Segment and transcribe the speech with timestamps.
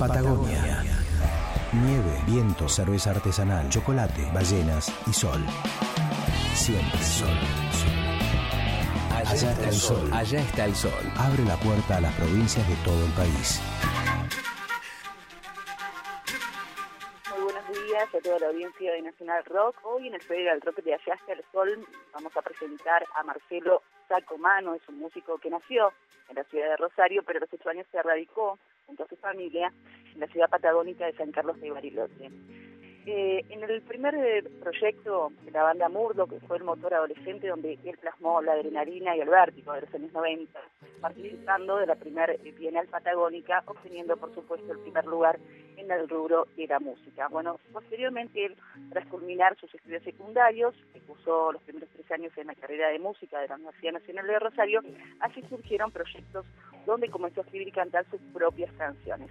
[0.00, 0.82] Patagonia.
[1.74, 5.44] Nieve, viento, cerveza artesanal, chocolate, ballenas y sol.
[6.54, 7.36] Siempre sol.
[9.14, 10.10] Allá está el sol.
[10.10, 11.04] Allá está el sol.
[11.18, 13.60] Abre la puerta a las provincias de todo el país.
[17.30, 19.76] Muy buenos días a toda la audiencia de Nacional Rock.
[19.84, 23.82] Hoy en el Federal Rock de Allá está el Sol vamos a presentar a Marcelo
[24.08, 24.74] Sacomano.
[24.74, 25.92] Es un músico que nació
[26.30, 28.58] en la ciudad de Rosario, pero a los ocho años se radicó
[28.90, 29.72] junto a su familia
[30.16, 32.30] la ciudad patagónica de San Carlos de Bariloche.
[33.06, 37.48] Eh, en el primer eh, proyecto de la banda Murdo, que fue el motor adolescente,
[37.48, 40.60] donde él plasmó la adrenalina y el vértigo de los años 90,
[41.00, 45.38] participando de la primera Bienal Patagónica, obteniendo, por supuesto, el primer lugar
[45.78, 47.28] en el rubro de la música.
[47.28, 48.56] Bueno, posteriormente, él,
[48.90, 52.98] tras culminar sus estudios secundarios, que cursó los primeros tres años en la carrera de
[52.98, 54.82] música de la Universidad Nacional de Rosario,
[55.20, 56.44] así surgieron proyectos
[56.84, 59.30] donde comenzó a escribir y cantar sus propias canciones.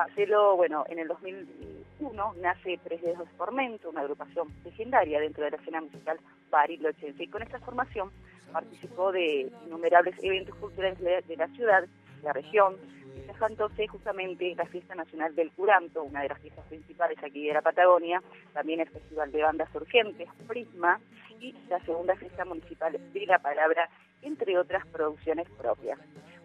[0.00, 5.50] Marcelo, bueno, en el 2001 nace Tres Dedos de Formento, una agrupación legendaria dentro de
[5.50, 6.18] la escena musical
[6.50, 7.22] barilochense.
[7.22, 8.10] Y con esta formación
[8.50, 11.84] participó de innumerables eventos culturales de la ciudad,
[12.22, 12.78] la región,
[13.26, 17.60] dejándose justamente la Fiesta Nacional del Curanto, una de las fiestas principales aquí de la
[17.60, 18.22] Patagonia,
[18.54, 20.98] también el Festival de Bandas Urgentes, Prisma,
[21.40, 23.90] y la segunda fiesta municipal de la Palabra,
[24.22, 25.98] entre otras producciones propias.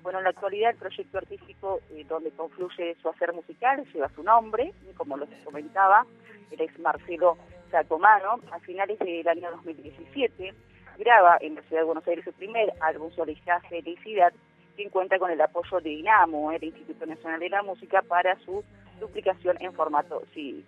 [0.06, 4.22] Bueno, en la actualidad el proyecto artístico eh, donde confluye su hacer musical lleva su
[4.22, 6.06] nombre, como lo comentaba,
[6.52, 7.38] el ex Marcelo
[7.72, 10.54] Sacomano, a finales del año 2017
[11.00, 14.32] graba en la ciudad de Buenos Aires su primer álbum solista Felicidad,
[14.76, 18.64] quien cuenta con el apoyo de INAMO, el Instituto Nacional de la Música, para su
[19.00, 20.62] duplicación en formato CD.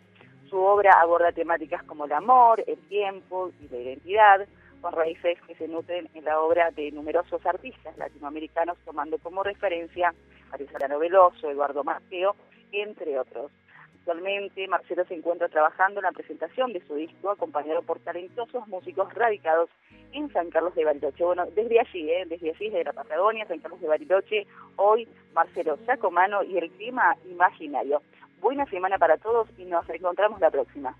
[0.49, 4.47] Su obra aborda temáticas como el amor, el tiempo y la identidad,
[4.81, 10.13] con raíces que se nutren en la obra de numerosos artistas latinoamericanos, tomando como referencia
[10.51, 12.35] a Luis Veloso, Eduardo Mateo,
[12.71, 13.51] entre otros.
[13.99, 19.13] Actualmente Marcelo se encuentra trabajando en la presentación de su disco acompañado por talentosos músicos
[19.13, 19.69] radicados
[20.13, 21.25] en San Carlos de Bariloche.
[21.25, 22.23] Bueno, desde allí, ¿eh?
[22.25, 24.47] desde allí, desde la Patagonia, San Carlos de Bariloche,
[24.77, 28.01] hoy Marcelo Sacomano y el clima imaginario.
[28.39, 30.95] Buena semana para todos y nos encontramos la próxima.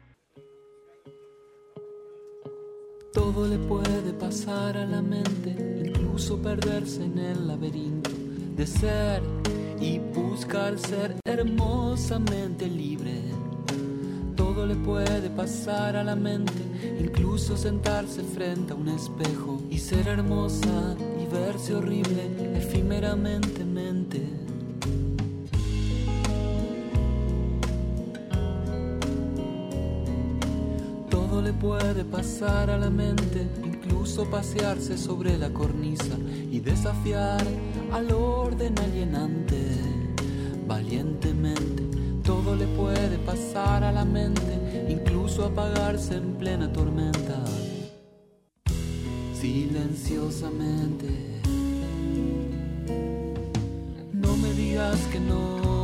[3.18, 5.50] Todo le puede pasar a la mente,
[5.84, 8.12] incluso perderse en el laberinto
[8.56, 9.24] de ser
[9.82, 13.24] y buscar ser hermosamente libre.
[14.36, 16.62] Todo le puede pasar a la mente,
[17.00, 24.22] incluso sentarse frente a un espejo y ser hermosa y verse horrible efímeramente mente.
[31.60, 36.18] Puede pasar a la mente, incluso pasearse sobre la cornisa
[36.52, 37.44] y desafiar
[37.92, 39.58] al orden alienante.
[40.68, 41.84] Valientemente,
[42.24, 47.44] todo le puede pasar a la mente, incluso apagarse en plena tormenta.
[49.34, 51.08] Silenciosamente,
[54.14, 55.77] no me digas que no,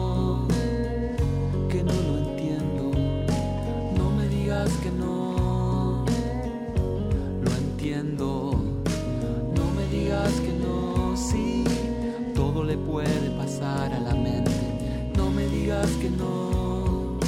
[16.01, 17.19] que no,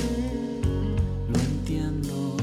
[1.29, 2.37] lo entiendo.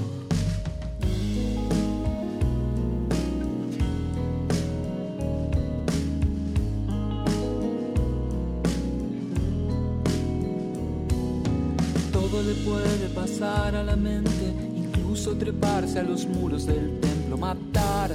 [12.13, 14.31] Todo le puede pasar a la mente,
[14.77, 18.15] incluso treparse a los muros del templo, matar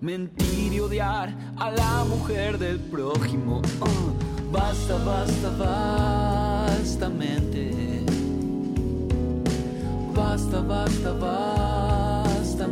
[0.00, 3.62] mentir y odiar a la mujer del prójimo.
[3.80, 5.50] Oh, basta, basta,
[6.78, 7.70] bastamente.
[10.14, 12.66] Basta, basta, bastamente.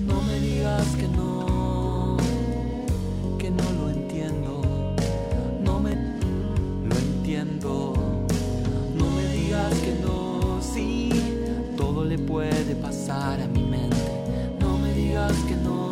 [0.00, 2.16] No me digas que no,
[3.38, 4.62] que no lo entiendo.
[5.64, 5.94] No me
[6.88, 7.94] lo entiendo.
[8.96, 11.10] No me digas que no, sí
[12.04, 13.96] le puede pasar a mi mente.
[14.60, 15.91] No me digas que no,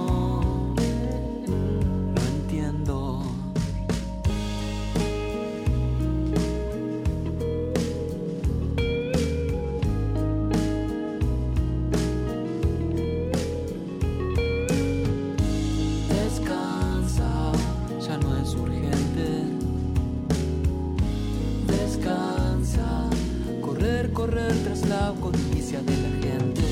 [24.62, 26.62] mientras la codicia de la gente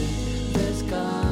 [0.52, 1.27] descansa.